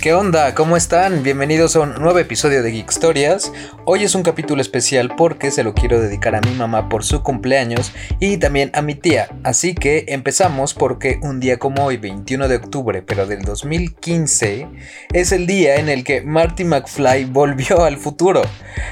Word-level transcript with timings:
¿Qué 0.00 0.12
onda? 0.12 0.54
¿Cómo 0.54 0.76
están? 0.76 1.24
Bienvenidos 1.24 1.74
a 1.74 1.80
un 1.80 1.94
nuevo 1.94 2.20
episodio 2.20 2.62
de 2.62 2.70
Geek 2.70 2.88
Historias. 2.88 3.52
Hoy 3.84 4.04
es 4.04 4.14
un 4.14 4.22
capítulo 4.22 4.62
especial 4.62 5.10
porque 5.16 5.50
se 5.50 5.64
lo 5.64 5.74
quiero 5.74 6.00
dedicar 6.00 6.36
a 6.36 6.40
mi 6.40 6.52
mamá 6.52 6.88
por 6.88 7.02
su 7.02 7.24
cumpleaños 7.24 7.92
y 8.20 8.36
también 8.36 8.70
a 8.74 8.82
mi 8.82 8.94
tía. 8.94 9.28
Así 9.42 9.74
que 9.74 10.04
empezamos 10.06 10.72
porque 10.72 11.18
un 11.20 11.40
día 11.40 11.58
como 11.58 11.84
hoy, 11.84 11.96
21 11.96 12.46
de 12.46 12.56
octubre, 12.56 13.02
pero 13.02 13.26
del 13.26 13.42
2015, 13.42 14.68
es 15.12 15.32
el 15.32 15.48
día 15.48 15.80
en 15.80 15.88
el 15.88 16.04
que 16.04 16.22
Marty 16.22 16.62
McFly 16.62 17.24
volvió 17.24 17.82
al 17.82 17.96
futuro. 17.96 18.42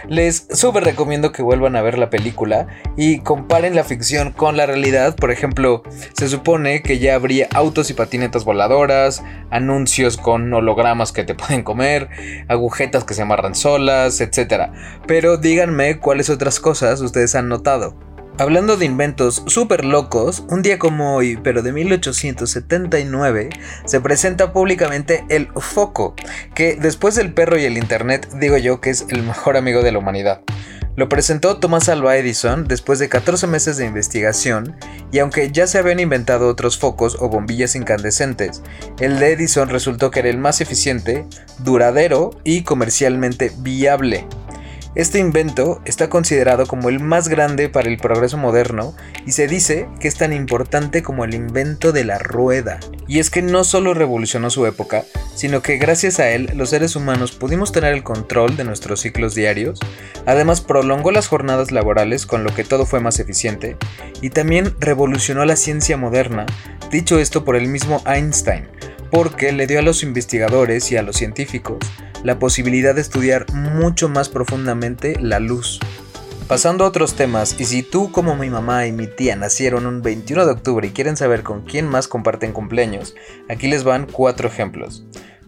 Les 0.09 0.49
súper 0.51 0.83
recomiendo 0.83 1.31
que 1.31 1.43
vuelvan 1.43 1.77
a 1.77 1.83
ver 1.83 1.99
la 1.99 2.11
película 2.11 2.67
y 2.97 3.21
comparen 3.21 3.77
la 3.77 3.85
ficción 3.85 4.33
con 4.33 4.57
la 4.57 4.67
realidad. 4.67 5.15
Por 5.15 5.31
ejemplo, 5.31 5.85
se 6.19 6.29
supone 6.29 6.83
que 6.83 6.99
ya 6.99 7.15
habría 7.15 7.47
autos 7.55 7.91
y 7.91 7.95
patinetas 7.95 8.45
voladoras, 8.45 9.23
anuncios 9.51 10.17
con 10.17 10.53
hologramas 10.53 10.96
que 11.13 11.25
te 11.25 11.35
pueden 11.35 11.63
comer, 11.63 12.09
agujetas 12.49 13.05
que 13.05 13.15
se 13.15 13.23
amarran 13.23 13.55
solas, 13.55 14.21
etc. 14.21 14.71
Pero 15.07 15.37
díganme 15.37 15.99
cuáles 15.99 16.31
otras 16.31 16.61
cosas 16.61 17.01
ustedes 17.01 17.35
han 17.35 17.49
notado. 17.49 17.97
Hablando 18.39 18.77
de 18.77 18.85
inventos 18.85 19.43
súper 19.47 19.87
locos, 19.87 20.45
un 20.51 20.61
día 20.61 20.79
como 20.79 21.17
hoy, 21.17 21.39
pero 21.43 21.63
de 21.63 21.73
1879, 21.73 23.49
se 23.87 24.01
presenta 24.03 24.53
públicamente 24.53 25.25
el 25.31 25.49
foco, 25.57 26.15
que 26.55 26.77
después 26.77 27.15
del 27.15 27.33
perro 27.33 27.59
y 27.59 27.65
el 27.65 27.79
internet 27.79 28.29
digo 28.39 28.59
yo 28.59 28.83
que 28.83 28.91
es 28.91 29.07
el 29.09 29.23
mejor 29.23 29.57
amigo 29.57 29.83
de 29.83 29.93
la 29.93 30.01
humanidad. 30.01 30.43
Lo 30.97 31.11
presentó 31.11 31.59
Thomas 31.59 31.91
Alva 31.91 32.17
Edison 32.17 32.67
después 32.67 32.99
de 32.99 33.11
14 33.11 33.47
meses 33.47 33.77
de 33.77 33.85
investigación 33.85 34.77
y 35.13 35.19
aunque 35.19 35.53
ya 35.53 35.67
se 35.67 35.77
habían 35.79 36.01
inventado 36.01 36.49
otros 36.49 36.79
focos 36.79 37.19
o 37.21 37.29
bombillas 37.29 37.77
incandescentes, 37.77 38.63
el 38.99 39.19
de 39.19 39.33
Edison 39.33 39.69
resultó 39.69 40.11
que 40.11 40.21
era 40.21 40.31
el 40.31 40.39
más 40.39 40.63
eficiente, 40.63 41.27
duradero 41.59 42.31
y 42.45 42.63
comercialmente 42.63 43.53
viable. 43.59 44.27
Este 44.97 45.19
invento 45.19 45.83
está 45.85 46.09
considerado 46.09 46.65
como 46.65 46.89
el 46.89 47.01
más 47.01 47.29
grande 47.29 47.69
para 47.69 47.91
el 47.91 47.99
progreso 47.99 48.39
moderno 48.39 48.97
y 49.27 49.33
se 49.33 49.47
dice 49.47 49.91
que 50.01 50.09
es 50.09 50.15
tan 50.15 50.33
importante 50.33 51.03
como 51.03 51.27
el 51.27 51.35
invento 51.35 51.93
de 51.93 52.03
la 52.03 52.17
rueda. 52.17 52.81
Y 53.07 53.19
es 53.19 53.29
que 53.29 53.43
no 53.43 53.63
solo 53.63 53.93
revolucionó 53.93 54.49
su 54.49 54.65
época, 54.65 55.05
sino 55.35 55.61
que 55.61 55.77
gracias 55.77 56.19
a 56.19 56.31
él 56.31 56.51
los 56.55 56.71
seres 56.71 56.97
humanos 56.97 57.33
pudimos 57.33 57.73
tener 57.73 57.93
el 57.93 58.05
control 58.05 58.57
de 58.57 58.65
nuestros 58.65 59.01
ciclos 59.01 59.35
diarios, 59.35 59.81
además 60.25 60.63
prolongó 60.63 61.11
las 61.11 61.29
jornadas 61.29 61.73
laborales 61.73 62.25
con 62.25 62.43
lo 62.43 62.55
que 62.55 62.65
todo 62.65 62.87
fue 62.87 63.01
más 63.01 63.19
eficiente, 63.19 63.77
y 64.23 64.31
también 64.31 64.75
revolucionó 64.81 65.45
la 65.45 65.57
ciencia 65.57 65.99
moderna, 65.99 66.47
dicho 66.91 67.19
esto 67.19 67.45
por 67.45 67.57
el 67.57 67.69
mismo 67.69 68.03
Einstein, 68.07 68.67
porque 69.11 69.53
le 69.53 69.67
dio 69.67 69.79
a 69.79 69.83
los 69.83 70.03
investigadores 70.03 70.91
y 70.91 70.97
a 70.97 71.03
los 71.03 71.17
científicos 71.17 71.81
la 72.25 72.39
posibilidad 72.39 72.95
de 72.95 73.01
estudiar 73.01 73.47
mucho 73.53 74.09
más 74.09 74.29
profundamente 74.29 75.17
la 75.21 75.41
luz. 75.41 75.81
Pasando 76.49 76.85
a 76.85 76.89
otros 76.89 77.15
temas, 77.15 77.57
y 77.59 77.65
si 77.65 77.83
tú 77.83 78.13
como 78.13 78.37
mi 78.37 78.51
mamá 78.51 78.87
y 78.87 78.93
mi 78.93 79.09
tía 79.09 79.35
nacieron 79.35 79.85
un 79.85 80.01
21 80.03 80.47
de 80.47 80.53
octubre 80.53 80.87
y 80.87 80.93
quieren 80.93 81.17
saber 81.17 81.43
con 81.43 81.63
quién 81.63 81.89
más 81.89 82.07
comparten 82.07 82.53
cumpleaños, 82.53 83.17
aquí 83.49 83.67
les 83.67 83.83
van 83.83 84.07
cuatro 84.07 84.47
ejemplos. 84.47 85.05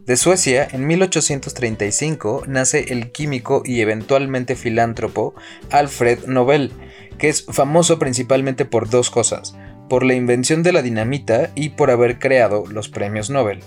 De 0.06 0.16
Suecia, 0.16 0.66
en 0.72 0.86
1835, 0.86 2.44
nace 2.46 2.92
el 2.92 3.12
químico 3.12 3.62
y 3.64 3.80
eventualmente 3.80 4.56
filántropo 4.56 5.34
Alfred 5.70 6.24
Nobel, 6.26 6.72
que 7.18 7.28
es 7.28 7.44
famoso 7.44 7.98
principalmente 7.98 8.64
por 8.64 8.88
dos 8.88 9.10
cosas 9.10 9.54
por 9.88 10.04
la 10.04 10.14
invención 10.14 10.62
de 10.62 10.72
la 10.72 10.82
dinamita 10.82 11.50
y 11.54 11.70
por 11.70 11.90
haber 11.90 12.18
creado 12.18 12.64
los 12.66 12.88
premios 12.88 13.30
Nobel, 13.30 13.60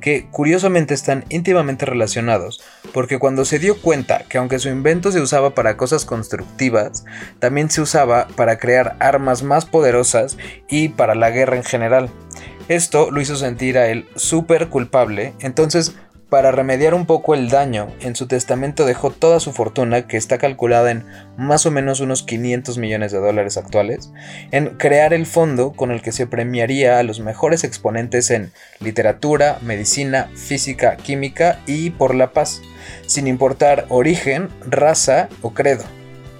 que 0.00 0.26
curiosamente 0.30 0.94
están 0.94 1.24
íntimamente 1.28 1.86
relacionados, 1.86 2.62
porque 2.92 3.18
cuando 3.18 3.44
se 3.44 3.58
dio 3.58 3.80
cuenta 3.80 4.24
que 4.28 4.38
aunque 4.38 4.58
su 4.58 4.68
invento 4.68 5.12
se 5.12 5.20
usaba 5.20 5.54
para 5.54 5.76
cosas 5.76 6.04
constructivas, 6.04 7.04
también 7.38 7.70
se 7.70 7.80
usaba 7.80 8.28
para 8.36 8.58
crear 8.58 8.96
armas 9.00 9.42
más 9.42 9.66
poderosas 9.66 10.36
y 10.68 10.88
para 10.88 11.14
la 11.14 11.30
guerra 11.30 11.56
en 11.56 11.64
general. 11.64 12.10
Esto 12.68 13.10
lo 13.10 13.20
hizo 13.20 13.36
sentir 13.36 13.78
a 13.78 13.88
él 13.88 14.06
súper 14.14 14.68
culpable, 14.68 15.32
entonces 15.40 15.94
para 16.28 16.50
remediar 16.50 16.92
un 16.92 17.06
poco 17.06 17.34
el 17.34 17.48
daño, 17.48 17.88
en 18.00 18.14
su 18.14 18.26
testamento 18.26 18.84
dejó 18.84 19.10
toda 19.10 19.40
su 19.40 19.52
fortuna, 19.52 20.06
que 20.06 20.18
está 20.18 20.36
calculada 20.36 20.90
en 20.90 21.04
más 21.38 21.64
o 21.64 21.70
menos 21.70 22.00
unos 22.00 22.22
500 22.22 22.76
millones 22.76 23.12
de 23.12 23.18
dólares 23.18 23.56
actuales, 23.56 24.12
en 24.50 24.76
crear 24.76 25.14
el 25.14 25.24
fondo 25.24 25.72
con 25.72 25.90
el 25.90 26.02
que 26.02 26.12
se 26.12 26.26
premiaría 26.26 26.98
a 26.98 27.02
los 27.02 27.20
mejores 27.20 27.64
exponentes 27.64 28.30
en 28.30 28.52
literatura, 28.80 29.58
medicina, 29.62 30.30
física, 30.34 30.96
química 30.96 31.60
y 31.66 31.90
por 31.90 32.14
la 32.14 32.32
paz, 32.32 32.60
sin 33.06 33.26
importar 33.26 33.86
origen, 33.88 34.48
raza 34.66 35.28
o 35.40 35.54
credo. 35.54 35.84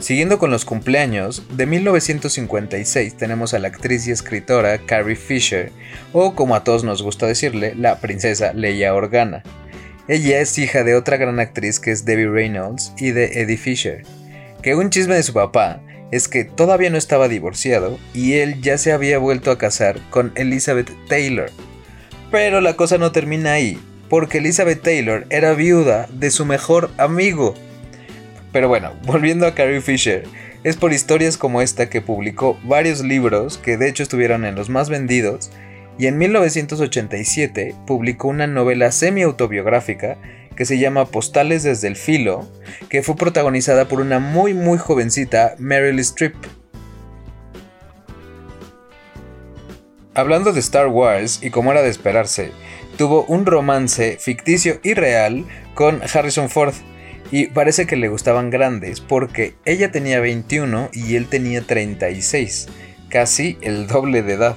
Siguiendo 0.01 0.39
con 0.39 0.53
los 0.53 0.65
cumpleaños, 0.65 1.43
de 1.57 1.67
1956 1.67 3.17
tenemos 3.17 3.53
a 3.53 3.59
la 3.59 3.69
actriz 3.69 4.07
y 4.07 4.13
escritora 4.13 4.79
Carrie 4.79 5.17
Fisher, 5.17 5.73
o 6.13 6.35
como 6.35 6.55
a 6.55 6.63
todos 6.63 6.85
nos 6.85 7.03
gusta 7.03 7.27
decirle, 7.27 7.75
la 7.75 7.97
princesa 7.99 8.53
Leia 8.53 8.95
Organa. 8.95 9.43
Ella 10.09 10.41
es 10.41 10.57
hija 10.59 10.85
de 10.85 10.95
otra 10.95 11.19
gran 11.19 11.39
actriz 11.39 11.79
que 11.79 11.91
es 11.91 12.07
Debbie 12.07 12.31
Reynolds 12.31 12.95
y 12.97 13.11
de 13.11 13.43
Eddie 13.43 13.59
Fisher. 13.59 14.05
Que 14.63 14.75
un 14.75 14.89
chisme 14.89 15.15
de 15.15 15.23
su 15.23 15.35
papá 15.35 15.83
es 16.11 16.29
que 16.29 16.45
todavía 16.45 16.89
no 16.89 16.97
estaba 16.97 17.29
divorciado 17.29 17.99
y 18.15 18.35
él 18.35 18.63
ya 18.63 18.79
se 18.79 18.93
había 18.93 19.19
vuelto 19.19 19.51
a 19.51 19.59
casar 19.59 20.01
con 20.09 20.33
Elizabeth 20.35 20.91
Taylor. 21.09 21.51
Pero 22.31 22.63
la 22.63 22.73
cosa 22.73 22.97
no 22.97 23.13
termina 23.13 23.53
ahí, 23.53 23.79
porque 24.09 24.39
Elizabeth 24.39 24.81
Taylor 24.81 25.27
era 25.29 25.53
viuda 25.53 26.09
de 26.11 26.31
su 26.31 26.47
mejor 26.47 26.91
amigo. 26.97 27.55
Pero 28.51 28.67
bueno, 28.67 28.95
volviendo 29.05 29.47
a 29.47 29.55
Carrie 29.55 29.83
Fisher, 29.83 30.25
es 30.65 30.77
por 30.77 30.95
historias 30.95 31.37
como 31.37 31.61
esta 31.61 31.91
que 31.91 32.01
publicó 32.01 32.59
varios 32.65 33.05
libros 33.05 33.59
que 33.59 33.77
de 33.77 33.91
hecho 33.91 34.05
estuvieron 34.05 34.47
en 34.47 34.55
los 34.55 34.71
más 34.71 34.89
vendidos 34.89 35.51
y 35.99 36.07
en 36.07 36.17
1987 36.17 37.75
publicó 37.87 38.29
una 38.29 38.47
novela 38.47 38.93
semi-autobiográfica 38.93 40.19
que 40.57 40.65
se 40.65 40.79
llama 40.79 41.07
Postales 41.07 41.63
desde 41.63 41.89
el 41.89 41.97
Filo, 41.97 42.49
que 42.89 43.03
fue 43.03 43.17
protagonizada 43.17 43.87
por 43.87 44.01
una 44.01 44.19
muy 44.19 44.55
muy 44.55 44.79
jovencita 44.79 45.55
Meryl 45.59 45.99
Streep. 46.01 46.35
Hablando 50.15 50.53
de 50.53 50.61
Star 50.61 50.89
Wars 50.89 51.41
y 51.43 51.51
como 51.51 51.71
era 51.71 51.83
de 51.83 51.91
esperarse, 51.91 52.51
tuvo 52.97 53.25
un 53.25 53.47
romance 53.47 54.17
ficticio 54.19 54.81
y 54.83 54.95
real 54.95 55.45
con 55.75 56.01
Harrison 56.13 56.51
Ford, 56.51 56.75
y 57.31 57.49
parece 57.49 57.87
que 57.87 57.97
le 57.97 58.09
gustaban 58.09 58.51
grandes 58.51 59.01
porque 59.01 59.55
ella 59.65 59.91
tenía 59.91 60.19
21 60.19 60.91
y 60.93 61.17
él 61.17 61.27
tenía 61.29 61.63
36, 61.63 62.69
casi 63.11 63.59
el 63.61 63.87
doble 63.87 64.23
de 64.23 64.35
edad. 64.35 64.57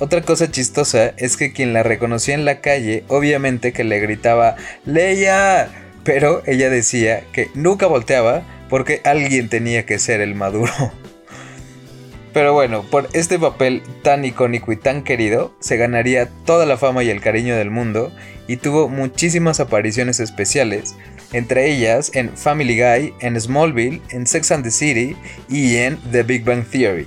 Otra 0.00 0.22
cosa 0.22 0.50
chistosa 0.50 1.12
es 1.18 1.36
que 1.36 1.52
quien 1.52 1.74
la 1.74 1.82
reconocía 1.82 2.34
en 2.34 2.46
la 2.46 2.62
calle, 2.62 3.04
obviamente 3.08 3.74
que 3.74 3.84
le 3.84 4.00
gritaba 4.00 4.56
¡Leia! 4.86 5.68
Pero 6.04 6.42
ella 6.46 6.70
decía 6.70 7.22
que 7.32 7.50
nunca 7.52 7.86
volteaba 7.86 8.42
porque 8.70 9.02
alguien 9.04 9.50
tenía 9.50 9.84
que 9.84 9.98
ser 9.98 10.22
el 10.22 10.34
maduro. 10.34 10.72
Pero 12.32 12.54
bueno, 12.54 12.82
por 12.90 13.10
este 13.12 13.38
papel 13.38 13.82
tan 14.02 14.24
icónico 14.24 14.72
y 14.72 14.76
tan 14.76 15.02
querido, 15.02 15.54
se 15.60 15.76
ganaría 15.76 16.30
toda 16.46 16.64
la 16.64 16.78
fama 16.78 17.04
y 17.04 17.10
el 17.10 17.20
cariño 17.20 17.54
del 17.56 17.70
mundo 17.70 18.10
y 18.48 18.56
tuvo 18.56 18.88
muchísimas 18.88 19.60
apariciones 19.60 20.18
especiales, 20.18 20.94
entre 21.32 21.70
ellas 21.70 22.10
en 22.14 22.30
Family 22.30 22.80
Guy, 22.80 23.12
en 23.20 23.38
Smallville, 23.38 24.00
en 24.10 24.26
Sex 24.26 24.50
and 24.50 24.64
the 24.64 24.70
City 24.70 25.14
y 25.50 25.76
en 25.76 25.98
The 26.10 26.22
Big 26.22 26.44
Bang 26.44 26.64
Theory. 26.64 27.06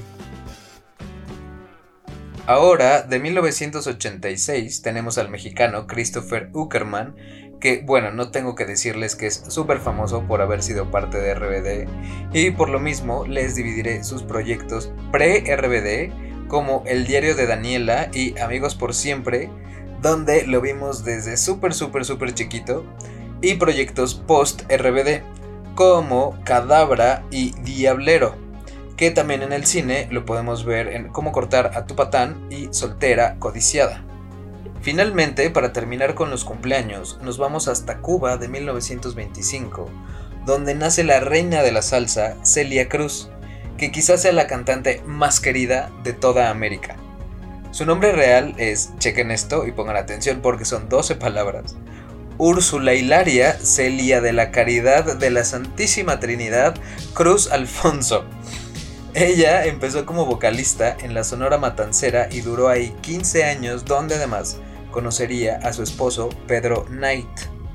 Ahora, 2.46 3.04
de 3.04 3.20
1986, 3.20 4.82
tenemos 4.82 5.18
al 5.18 5.30
mexicano 5.30 5.88
Christopher 5.88 6.50
Uckerman, 6.52 7.16
que 7.62 7.82
bueno, 7.86 8.12
no 8.12 8.32
tengo 8.32 8.54
que 8.54 8.66
decirles 8.66 9.16
que 9.16 9.28
es 9.28 9.46
súper 9.48 9.80
famoso 9.80 10.28
por 10.28 10.42
haber 10.42 10.62
sido 10.62 10.92
parte 10.92 11.20
de 11.20 11.34
RBD, 11.36 11.88
y 12.34 12.52
por 12.52 12.68
lo 12.68 12.82
mismo 12.82 13.26
les 13.26 13.56
dividiré 13.56 14.04
sus 14.04 14.24
proyectos 14.24 14.92
pre-RBD, 15.14 16.48
como 16.50 16.84
El 16.86 17.08
Diario 17.08 17.34
de 17.34 17.48
Daniela 17.48 18.10
y 18.14 18.38
Amigos 18.38 18.76
por 18.76 18.94
Siempre, 18.94 19.50
donde 20.02 20.46
lo 20.46 20.60
vimos 20.60 21.06
desde 21.06 21.38
súper, 21.38 21.74
súper, 21.74 22.04
súper 22.04 22.34
chiquito, 22.34 22.86
y 23.42 23.56
proyectos 23.56 24.16
post-RBD, 24.16 25.22
como 25.76 26.38
Cadabra 26.44 27.24
y 27.32 27.54
Diablero 27.62 28.43
que 29.04 29.12
también 29.12 29.42
en 29.42 29.52
el 29.52 29.66
cine 29.66 30.08
lo 30.12 30.24
podemos 30.24 30.64
ver 30.64 30.88
en 30.88 31.10
Cómo 31.10 31.34
cortar 31.34 31.72
a 31.76 31.86
tu 31.86 31.94
patán 31.94 32.48
y 32.50 32.70
Soltera 32.72 33.36
codiciada. 33.38 34.02
Finalmente, 34.82 35.50
para 35.50 35.74
terminar 35.74 36.16
con 36.16 36.30
los 36.30 36.46
cumpleaños, 36.46 37.20
nos 37.22 37.38
vamos 37.38 37.68
hasta 37.68 37.98
Cuba 37.98 38.38
de 38.38 38.48
1925, 38.48 39.90
donde 40.46 40.74
nace 40.74 41.04
la 41.04 41.20
reina 41.20 41.64
de 41.64 41.74
la 41.74 41.82
salsa, 41.82 42.38
Celia 42.46 42.88
Cruz, 42.88 43.30
que 43.78 43.92
quizás 43.92 44.22
sea 44.22 44.32
la 44.32 44.48
cantante 44.48 45.04
más 45.06 45.42
querida 45.42 45.92
de 46.06 46.14
toda 46.14 46.50
América. 46.50 46.96
Su 47.72 47.86
nombre 47.86 48.14
real 48.14 48.56
es, 48.58 48.94
chequen 49.00 49.32
esto 49.32 49.68
y 49.68 49.74
pongan 49.74 49.98
atención 49.98 50.40
porque 50.42 50.64
son 50.64 50.88
12 50.88 51.16
palabras, 51.16 51.76
Úrsula 52.38 52.94
Hilaria 52.94 53.52
Celia 53.60 54.22
de 54.22 54.32
la 54.32 54.52
Caridad 54.52 55.18
de 55.18 55.30
la 55.30 55.44
Santísima 55.44 56.22
Trinidad 56.22 56.76
Cruz 57.14 57.52
Alfonso. 57.52 58.24
Ella 59.16 59.66
empezó 59.66 60.08
como 60.08 60.26
vocalista 60.26 60.98
en 61.00 61.14
la 61.14 61.24
Sonora 61.24 61.60
Matancera 61.60 62.30
y 62.32 62.42
duró 62.42 62.68
ahí 62.68 62.96
15 63.02 63.44
años 63.44 63.86
donde 63.86 64.16
además 64.16 64.58
conocería 64.90 65.58
a 65.58 65.72
su 65.72 65.84
esposo 65.84 66.30
Pedro 66.48 66.86
Knight. 66.86 67.28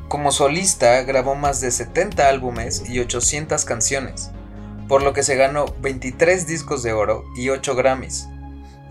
Como 0.08 0.32
solista 0.32 1.00
grabó 1.02 1.36
más 1.36 1.60
de 1.60 1.70
70 1.70 2.28
álbumes 2.28 2.90
y 2.90 2.98
800 2.98 3.64
canciones, 3.64 4.32
por 4.88 5.04
lo 5.04 5.12
que 5.12 5.22
se 5.22 5.36
ganó 5.36 5.66
23 5.80 6.48
discos 6.48 6.82
de 6.82 6.92
oro 6.92 7.24
y 7.36 7.50
8 7.50 7.76
Grammys. 7.76 8.28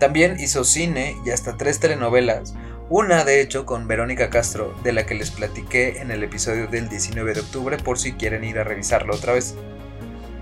También 0.00 0.40
hizo 0.40 0.64
cine 0.64 1.18
y 1.26 1.30
hasta 1.30 1.58
3 1.58 1.80
telenovelas, 1.80 2.54
una 2.88 3.24
de 3.24 3.42
hecho 3.42 3.66
con 3.66 3.86
Verónica 3.86 4.30
Castro, 4.30 4.74
de 4.82 4.92
la 4.92 5.04
que 5.04 5.14
les 5.14 5.30
platiqué 5.30 6.00
en 6.00 6.10
el 6.10 6.22
episodio 6.24 6.66
del 6.66 6.88
19 6.88 7.34
de 7.34 7.40
octubre 7.40 7.76
por 7.76 7.98
si 7.98 8.12
quieren 8.12 8.42
ir 8.44 8.58
a 8.58 8.64
revisarlo 8.64 9.14
otra 9.14 9.34
vez. 9.34 9.54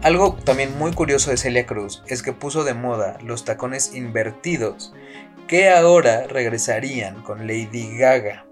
Algo 0.06 0.38
también 0.44 0.78
muy 0.78 0.92
curioso 0.92 1.32
de 1.32 1.36
Celia 1.36 1.66
Cruz 1.66 2.04
es 2.06 2.22
que 2.22 2.32
puso 2.32 2.62
de 2.62 2.74
moda 2.74 3.18
los 3.24 3.44
tacones 3.44 3.92
invertidos 3.92 4.92
que 5.48 5.68
ahora 5.68 6.28
regresarían 6.28 7.24
con 7.24 7.48
Lady 7.48 7.98
Gaga. 7.98 8.46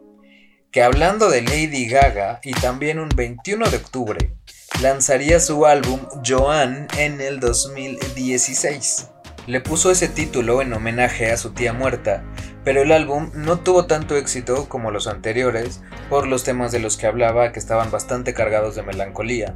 Que 0.72 0.82
hablando 0.82 1.30
de 1.30 1.42
Lady 1.42 1.86
Gaga, 1.86 2.40
y 2.42 2.54
también 2.54 2.98
un 2.98 3.08
21 3.08 3.70
de 3.70 3.76
octubre, 3.76 4.34
lanzaría 4.82 5.38
su 5.38 5.64
álbum 5.64 6.00
Joan 6.26 6.88
en 6.98 7.20
el 7.20 7.38
2016. 7.38 9.10
Le 9.46 9.60
puso 9.60 9.92
ese 9.92 10.08
título 10.08 10.60
en 10.60 10.72
homenaje 10.72 11.30
a 11.30 11.36
su 11.36 11.52
tía 11.52 11.72
muerta, 11.72 12.24
pero 12.64 12.82
el 12.82 12.90
álbum 12.90 13.30
no 13.32 13.60
tuvo 13.60 13.86
tanto 13.86 14.16
éxito 14.16 14.68
como 14.68 14.90
los 14.90 15.06
anteriores 15.06 15.82
por 16.10 16.26
los 16.26 16.42
temas 16.42 16.72
de 16.72 16.80
los 16.80 16.96
que 16.96 17.06
hablaba 17.06 17.52
que 17.52 17.60
estaban 17.60 17.92
bastante 17.92 18.34
cargados 18.34 18.74
de 18.74 18.82
melancolía. 18.82 19.54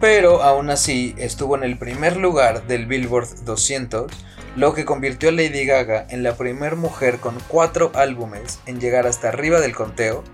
Pero 0.00 0.42
aún 0.42 0.70
así 0.70 1.14
estuvo 1.18 1.56
en 1.56 1.64
el 1.64 1.78
primer 1.78 2.16
lugar 2.16 2.66
del 2.66 2.86
Billboard 2.86 3.44
200 3.44 4.12
lo 4.56 4.74
que 4.74 4.84
convirtió 4.84 5.28
a 5.28 5.32
Lady 5.32 5.64
Gaga 5.66 6.06
en 6.10 6.22
la 6.22 6.34
primera 6.36 6.74
mujer 6.74 7.18
con 7.18 7.38
cuatro 7.46 7.92
álbumes 7.94 8.58
en 8.66 8.80
llegar 8.80 9.06
hasta 9.06 9.28
arriba 9.28 9.60
del 9.60 9.74
conteo 9.74 10.24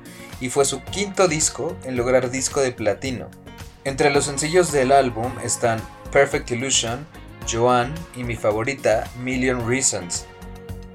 y 0.40 0.48
fue 0.48 0.64
su 0.64 0.82
quinto 0.82 1.28
disco 1.28 1.76
en 1.84 1.96
lograr 1.96 2.30
disco 2.30 2.60
de 2.60 2.72
platino. 2.72 3.28
Entre 3.84 4.10
los 4.10 4.24
sencillos 4.24 4.72
del 4.72 4.92
álbum 4.92 5.30
están 5.44 5.78
Perfect 6.10 6.50
Illusion, 6.52 7.06
Joan 7.50 7.92
y 8.16 8.24
mi 8.24 8.36
favorita 8.36 9.04
Million 9.22 9.68
Reasons. 9.68 10.26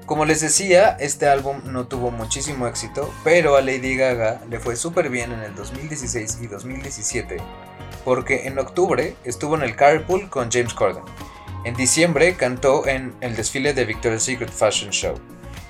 Como 0.06 0.24
les 0.24 0.40
decía, 0.40 0.96
este 0.98 1.28
álbum 1.28 1.60
no 1.66 1.86
tuvo 1.86 2.10
muchísimo 2.10 2.66
éxito, 2.66 3.14
pero 3.22 3.54
a 3.54 3.60
Lady 3.60 3.94
Gaga 3.94 4.40
le 4.50 4.58
fue 4.58 4.74
súper 4.74 5.08
bien 5.08 5.30
en 5.30 5.40
el 5.40 5.54
2016 5.54 6.38
y 6.42 6.48
2017, 6.48 7.36
porque 8.04 8.46
en 8.46 8.58
octubre 8.58 9.14
estuvo 9.24 9.54
en 9.56 9.62
el 9.62 9.76
Carpool 9.76 10.28
con 10.28 10.50
James 10.50 10.74
Corden 10.74 11.04
en 11.62 11.74
diciembre 11.74 12.36
cantó 12.36 12.86
en 12.86 13.14
el 13.20 13.36
desfile 13.36 13.74
de 13.74 13.84
Victoria's 13.84 14.22
Secret 14.22 14.50
Fashion 14.50 14.90
Show. 14.90 15.14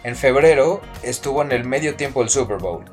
En 0.04 0.14
febrero 0.14 0.80
estuvo 1.02 1.42
en 1.42 1.50
el 1.50 1.64
medio 1.64 1.96
tiempo 1.96 2.20
del 2.20 2.30
Super 2.30 2.58
Bowl. 2.58 2.84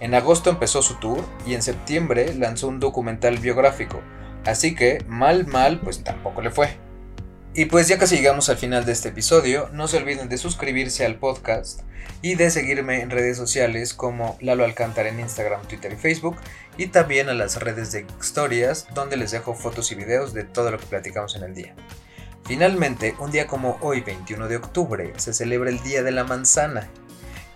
En 0.00 0.14
agosto 0.14 0.50
empezó 0.50 0.82
su 0.82 0.96
tour 0.96 1.24
y 1.46 1.54
en 1.54 1.62
septiembre 1.62 2.34
lanzó 2.34 2.68
un 2.68 2.78
documental 2.78 3.38
biográfico. 3.38 4.02
Así 4.44 4.74
que 4.74 5.02
mal 5.08 5.46
mal 5.46 5.80
pues 5.80 6.04
tampoco 6.04 6.42
le 6.42 6.50
fue. 6.50 6.76
Y 7.54 7.66
pues 7.66 7.86
ya 7.86 7.98
casi 7.98 8.16
llegamos 8.16 8.48
al 8.48 8.56
final 8.56 8.86
de 8.86 8.92
este 8.92 9.10
episodio, 9.10 9.68
no 9.74 9.86
se 9.86 9.98
olviden 9.98 10.30
de 10.30 10.38
suscribirse 10.38 11.04
al 11.04 11.16
podcast 11.16 11.80
y 12.22 12.34
de 12.34 12.50
seguirme 12.50 13.02
en 13.02 13.10
redes 13.10 13.36
sociales 13.36 13.92
como 13.92 14.38
Lalo 14.40 14.64
Alcántara 14.64 15.10
en 15.10 15.20
Instagram, 15.20 15.60
Twitter 15.68 15.92
y 15.92 15.96
Facebook 15.96 16.36
y 16.78 16.86
también 16.86 17.28
a 17.28 17.34
las 17.34 17.60
redes 17.60 17.92
de 17.92 18.06
historias 18.18 18.86
donde 18.94 19.18
les 19.18 19.32
dejo 19.32 19.52
fotos 19.52 19.92
y 19.92 19.96
videos 19.96 20.32
de 20.32 20.44
todo 20.44 20.70
lo 20.70 20.78
que 20.78 20.86
platicamos 20.86 21.36
en 21.36 21.42
el 21.42 21.54
día. 21.54 21.74
Finalmente, 22.46 23.14
un 23.18 23.30
día 23.30 23.46
como 23.46 23.76
hoy, 23.82 24.00
21 24.00 24.48
de 24.48 24.56
octubre, 24.56 25.12
se 25.16 25.34
celebra 25.34 25.68
el 25.68 25.82
Día 25.82 26.02
de 26.02 26.10
la 26.10 26.24
Manzana, 26.24 26.88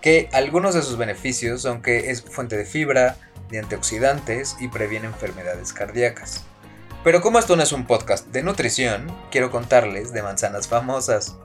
que 0.01 0.29
algunos 0.31 0.75
de 0.75 0.83
sus 0.83 0.97
beneficios 0.97 1.63
son 1.63 1.81
que 1.81 2.11
es 2.11 2.21
fuente 2.21 2.55
de 2.55 2.65
fibra, 2.65 3.17
de 3.49 3.59
antioxidantes 3.59 4.57
y 4.59 4.67
previene 4.67 5.07
enfermedades 5.07 5.73
cardíacas. 5.73 6.45
Pero 7.03 7.21
como 7.21 7.39
esto 7.39 7.55
no 7.55 7.63
es 7.63 7.71
un 7.71 7.85
podcast 7.85 8.27
de 8.27 8.43
nutrición, 8.43 9.07
quiero 9.31 9.51
contarles 9.51 10.13
de 10.13 10.23
manzanas 10.23 10.67
famosas. 10.67 11.37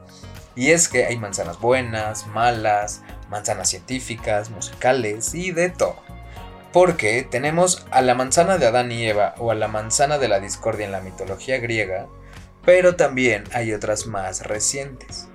Y 0.55 0.71
es 0.71 0.89
que 0.89 1.07
hay 1.07 1.17
manzanas 1.17 1.61
buenas, 1.61 2.27
malas, 2.27 3.03
manzanas 3.31 3.71
científicas, 3.71 4.51
musicales 4.51 5.35
y 5.35 5.53
de 5.53 5.71
todo. 5.71 5.97
Porque 6.73 7.27
tenemos 7.31 7.87
a 7.91 8.03
la 8.03 8.15
manzana 8.15 8.59
de 8.59 8.67
Adán 8.67 8.93
y 8.93 9.07
Eva 9.07 9.35
o 9.39 9.51
a 9.51 9.55
la 9.55 9.69
manzana 9.69 10.19
de 10.19 10.29
la 10.29 10.41
discordia 10.41 10.87
en 10.87 10.93
la 10.93 11.01
mitología 11.01 11.59
griega, 11.59 12.07
pero 12.65 12.97
también 12.97 13.45
hay 13.53 13.73
otras 13.73 14.07
más 14.07 14.47
recientes, 14.47 15.29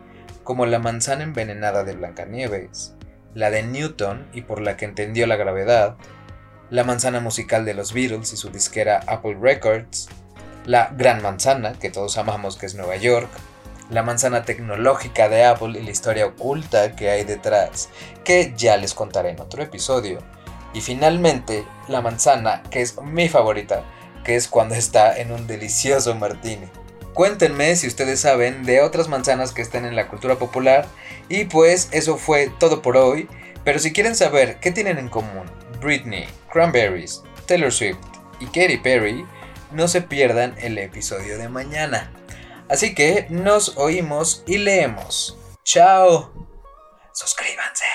como 0.43 0.65
la 0.65 0.79
manzana 0.79 1.23
envenenada 1.23 1.83
de 1.83 1.93
Blancanieves, 1.93 2.95
la 3.33 3.51
de 3.51 3.63
Newton 3.63 4.27
y 4.33 4.41
por 4.41 4.61
la 4.61 4.77
que 4.77 4.85
entendió 4.85 5.27
la 5.27 5.35
gravedad, 5.35 5.97
la 6.69 6.83
manzana 6.83 7.19
musical 7.19 7.65
de 7.65 7.73
los 7.73 7.93
Beatles 7.93 8.33
y 8.33 8.37
su 8.37 8.49
disquera 8.49 9.01
Apple 9.07 9.37
Records, 9.39 10.09
la 10.65 10.91
gran 10.95 11.21
manzana 11.21 11.73
que 11.73 11.89
todos 11.89 12.17
amamos 12.17 12.57
que 12.57 12.65
es 12.65 12.75
Nueva 12.75 12.97
York, 12.97 13.29
la 13.89 14.03
manzana 14.03 14.43
tecnológica 14.43 15.29
de 15.29 15.45
Apple 15.45 15.79
y 15.79 15.83
la 15.83 15.91
historia 15.91 16.25
oculta 16.25 16.95
que 16.95 17.09
hay 17.09 17.23
detrás, 17.23 17.89
que 18.25 18.53
ya 18.57 18.75
les 18.75 18.93
contaré 18.93 19.29
en 19.29 19.39
otro 19.39 19.63
episodio, 19.63 20.19
y 20.73 20.81
finalmente 20.81 21.63
la 21.87 22.01
manzana 22.01 22.63
que 22.69 22.81
es 22.81 23.01
mi 23.01 23.29
favorita, 23.29 23.83
que 24.25 24.35
es 24.35 24.49
cuando 24.49 24.75
está 24.75 25.17
en 25.17 25.31
un 25.31 25.47
delicioso 25.47 26.13
martini. 26.15 26.67
Cuéntenme 27.13 27.75
si 27.75 27.87
ustedes 27.87 28.19
saben 28.19 28.63
de 28.63 28.81
otras 28.81 29.07
manzanas 29.07 29.53
que 29.53 29.63
estén 29.63 29.85
en 29.85 29.95
la 29.95 30.07
cultura 30.07 30.35
popular. 30.35 30.85
Y 31.29 31.45
pues 31.45 31.87
eso 31.91 32.17
fue 32.17 32.51
todo 32.59 32.83
por 32.83 32.95
hoy. 32.95 33.27
Pero 33.63 33.79
si 33.79 33.91
quieren 33.91 34.15
saber 34.15 34.59
qué 34.59 34.69
tienen 34.69 34.99
en 34.99 35.09
común 35.09 35.49
Britney, 35.79 36.27
Cranberries, 36.51 37.23
Taylor 37.45 37.71
Swift 37.71 37.97
y 38.39 38.45
Katy 38.45 38.77
Perry, 38.77 39.25
no 39.71 39.87
se 39.87 40.01
pierdan 40.01 40.55
el 40.59 40.77
episodio 40.77 41.37
de 41.37 41.49
mañana. 41.49 42.11
Así 42.69 42.93
que 42.93 43.27
nos 43.29 43.77
oímos 43.77 44.43
y 44.45 44.57
leemos. 44.57 45.37
¡Chao! 45.63 46.31
Suscríbanse. 47.13 47.85